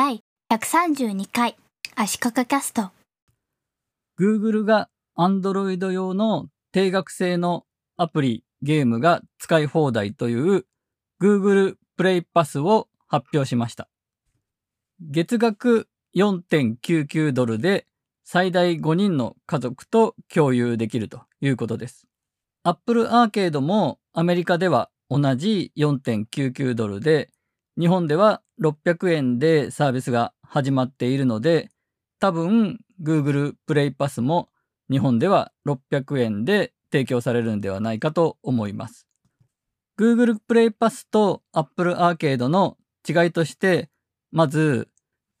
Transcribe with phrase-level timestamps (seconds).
[0.00, 0.22] 第
[0.52, 1.56] 132回
[1.96, 2.92] 足利キャスト
[4.16, 7.64] Google が Android 用の定額制の
[7.96, 10.66] アプリ、ゲームが使い放題という
[11.20, 13.88] Google Play Pass を発表しました。
[15.00, 17.88] 月額4.99ドルで
[18.22, 22.06] 最大5人の家族と共有できるということです。
[22.62, 27.30] Apple Arcade もアメリカでは同じ4.99ドルで
[27.78, 31.70] 日本では600円でサービスが始まっているので
[32.18, 34.48] 多分 Google プレイパスも
[34.90, 39.06] 日本では600円で提供されるんではないかと思います。
[39.96, 42.76] Google プレイパスと Apple アーケードの
[43.08, 43.90] 違いとして
[44.32, 44.88] まず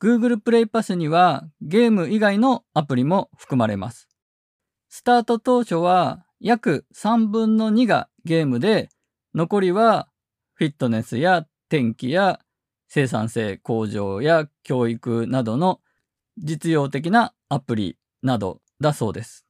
[0.00, 4.08] Google プレイパスにはゲーム以外のアプリも含まれます。
[4.88, 8.90] スタート当初は約3分の2がゲームで
[9.34, 10.08] 残りは
[10.54, 12.40] フィットネスや天気や
[12.88, 15.80] 生産性向上や教育などの
[16.38, 19.44] 実用的なアプリなどだそうです。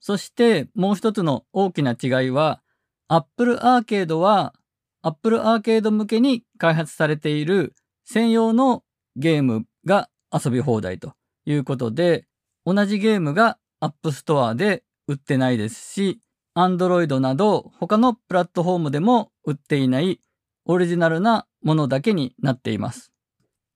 [0.00, 2.60] そしてもう一つの大きな違いは
[3.08, 4.54] Apple アーケードは
[5.02, 8.82] Apple アーケード向けに開発されている専用の
[9.16, 11.12] ゲームが遊び放題と
[11.44, 12.26] いうことで
[12.64, 16.20] 同じゲームが App Store で売ってないですし
[16.56, 20.20] Android など他のプラットフォームでも売っていない
[20.64, 23.12] オリジナルなものだけになっています。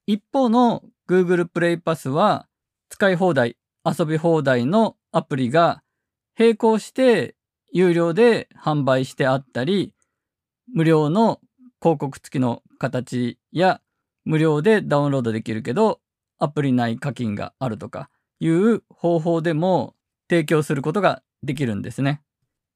[0.06, 2.46] 一方の Google Play Pass は
[2.88, 5.82] 使い放題、遊び放題のアプリが
[6.38, 7.34] 並行して
[7.72, 9.92] 有料で販売してあったり、
[10.72, 11.40] 無料の
[11.80, 13.80] 広告付きの形や
[14.24, 16.00] 無料でダウンロードできるけど
[16.38, 19.94] アプリ内課金があるとかいう方法でも
[20.28, 22.22] 提供することができるんですね。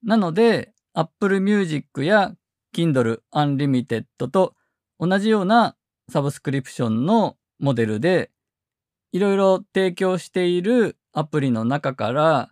[0.04, 2.34] なので Apple Music や
[2.74, 4.54] Kindle Unlimited と
[4.98, 5.76] 同じような
[6.08, 8.30] サブスクリプションのモデルで
[9.12, 12.50] いろいろ提供しているアプリの中から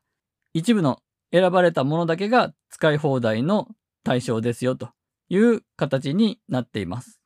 [0.55, 1.01] 一部の
[1.33, 3.69] 選ばれたものだけが使い放題の
[4.03, 4.91] 対象ですよと
[5.29, 7.21] いう形になっています。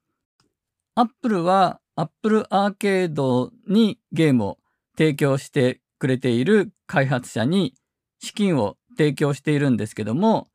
[0.94, 4.58] Apple は Apple アーケードにゲームを
[4.96, 7.74] 提供してくれている開発者に
[8.18, 10.48] 資金を提供しているんですけども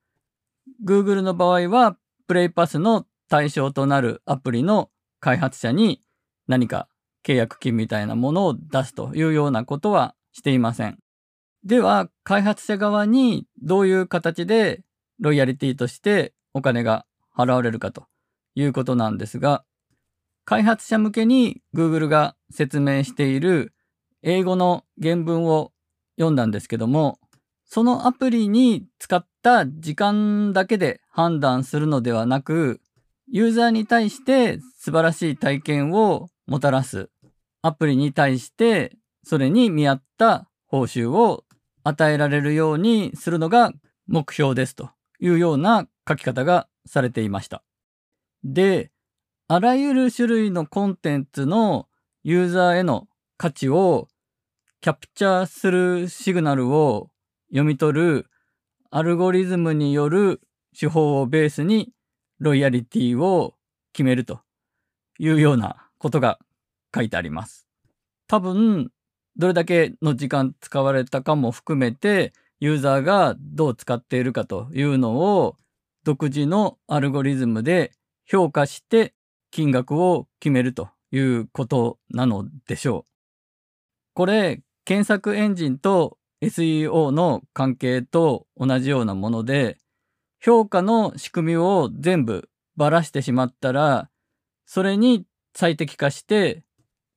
[0.85, 1.97] Google の場合は
[2.27, 4.89] プレイパスの対象となるアプリの
[5.19, 6.01] 開発者に
[6.47, 6.87] 何か
[7.25, 10.99] 契約金みたいなものを出すというようなことはしていません。
[11.63, 14.83] では開発者側にどういう形で
[15.19, 17.05] ロイヤリティとしてお金が
[17.35, 18.05] 払われるかと
[18.55, 19.63] いうことなんですが
[20.45, 23.73] 開発者向けに Google が説明している
[24.23, 25.73] 英語の原文を
[26.17, 27.19] 読んだんですけども
[27.65, 32.79] そのアプリに使った時間だけで判断するのではなく
[33.27, 37.09] ユーザーに対して素晴らしい体験をもたらす
[37.63, 41.43] アプリに対してそれに見合った報酬を
[41.83, 43.71] 与えられるようにするのが
[44.05, 47.63] 目標ですというような書き方がされていました。
[48.43, 48.91] で、
[49.47, 51.87] あらゆる種類のコンテンツの
[52.21, 53.07] ユーザーへの
[53.37, 54.07] 価値を
[54.81, 57.09] キャプチャーするシグナルを
[57.49, 58.27] 読み取る
[58.91, 60.41] アルゴリズムによる
[60.77, 61.91] 手法をベースに
[62.39, 63.55] ロイヤリティを
[63.93, 64.41] 決めると
[65.19, 66.39] いうようなことが
[66.93, 67.67] 書いてあります。
[68.27, 68.91] 多分
[69.37, 75.55] どれだけの時間使われたかも含めてユーザーがどう使っているかというのを
[76.03, 77.91] 独自のアルゴリズムで
[78.25, 79.13] 評価して
[79.51, 83.11] 金額を決めるということなのでしょう。
[84.13, 89.77] これ検索エンジンと SEO の関係と同じようなもので
[90.39, 94.09] 評価の仕組みを全部ばらしてしまったら
[94.65, 95.25] それに
[95.55, 96.63] 最適化して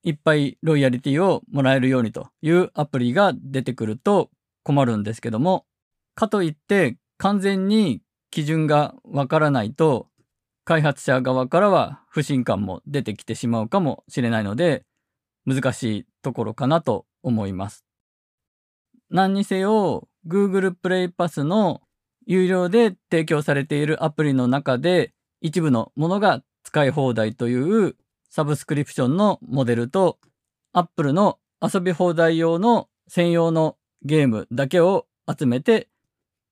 [0.03, 4.31] いっぱいロイヤリティをもらえるようにというアプリが出てくると
[4.63, 5.67] 困るんですけども
[6.15, 10.09] かといって完全に基準がわからないと
[10.65, 14.85] 開発者側からは不信感も出てきてしまうかもしれないので
[15.47, 17.85] 難しいところかなと思います。
[19.11, 21.83] 何にせよ Google プレイパスの
[22.31, 27.97] 有料で提供されているアプリの中で一部のものが使い放題という
[28.31, 30.21] サブスクリプションのモデルと
[30.73, 35.89] Apple の遊び放題用の専用のゲームだけを集めて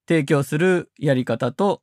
[0.05, 1.81] 提供するやり方と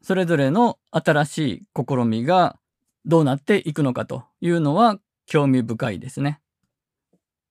[0.00, 2.58] それぞれの新しい試みが
[3.04, 6.40] どうなっていくのかというのは興味深いですね。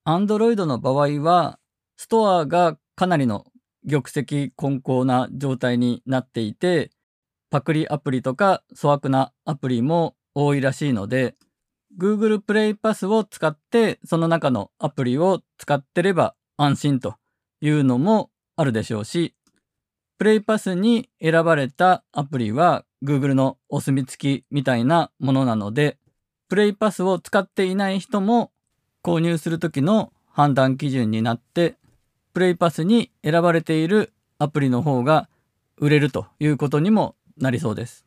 [0.07, 1.59] Android の場合は
[1.97, 3.45] ストアがかなりの
[3.89, 6.91] 玉石混交な状態になっていて
[7.49, 11.35] パクリアプリとか粗悪なアプリも多いらしいので
[11.99, 17.15] Google プレイパスを使ってその中のアプリを使ってれば安心と
[17.61, 19.35] いうのもあるでしょうし、
[20.17, 25.97] プレイパスに選ばれたアプリは Google のお墨付きみたいなものなので、
[26.49, 28.51] プレイパスを使っていない人も
[29.03, 31.75] 購入するときの判断基準になって、
[32.33, 35.29] プレイパスに選ばれているアプリの方が
[35.77, 38.05] 売れるということにもなりそうです。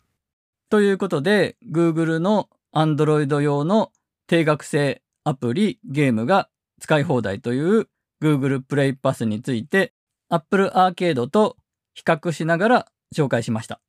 [0.68, 3.92] ということで、Google の Android 用の
[4.26, 6.48] 定額制アプリゲームが
[6.80, 7.88] 使い放題という
[8.20, 9.92] Google プレイパスについて
[10.28, 11.56] Apple Arcade と
[11.94, 13.80] 比較しながら紹介しました。